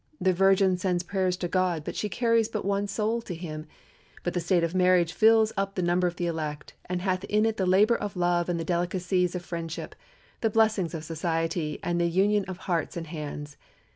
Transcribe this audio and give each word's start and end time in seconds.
The 0.19 0.33
virgin 0.33 0.77
sends 0.79 1.03
prayers 1.03 1.37
to 1.37 1.47
God, 1.47 1.83
but 1.83 1.95
she 1.95 2.09
carries 2.09 2.49
but 2.49 2.65
one 2.65 2.87
soul 2.87 3.21
to 3.21 3.35
him; 3.35 3.67
but 4.23 4.33
the 4.33 4.39
state 4.39 4.63
of 4.63 4.73
marriage 4.73 5.13
fills 5.13 5.53
up 5.55 5.75
the 5.75 5.83
number 5.83 6.07
of 6.07 6.15
the 6.15 6.25
elect, 6.25 6.73
and 6.85 7.03
hath 7.03 7.23
in 7.25 7.45
it 7.45 7.57
the 7.57 7.67
labor 7.67 7.97
of 7.97 8.15
love 8.17 8.49
and 8.49 8.59
the 8.59 8.63
delicacies 8.65 9.35
of 9.35 9.45
friendship, 9.45 9.93
the 10.39 10.49
blessings 10.49 10.95
of 10.95 11.03
society, 11.03 11.79
and 11.83 12.01
the 12.01 12.07
union 12.09 12.45
of 12.45 12.57
hearts 12.65 12.97
and 12.97 13.05
hands. 13.13 13.57